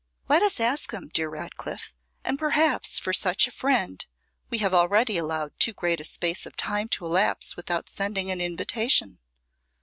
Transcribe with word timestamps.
'Let 0.27 0.41
us 0.41 0.59
ask 0.59 0.89
him, 0.89 1.09
dear 1.13 1.29
Ratcliffe; 1.29 1.95
and, 2.23 2.39
perhaps, 2.39 2.97
for 2.97 3.13
such 3.13 3.47
a 3.47 3.51
friend 3.51 4.03
we 4.49 4.57
have 4.57 4.73
already 4.73 5.15
allowed 5.15 5.59
too 5.59 5.73
great 5.73 5.99
a 5.99 6.03
space 6.03 6.47
of 6.47 6.57
time 6.57 6.87
to 6.97 7.05
elapse 7.05 7.55
without 7.55 7.87
sending 7.87 8.31
an 8.31 8.41
invitation. 8.41 9.19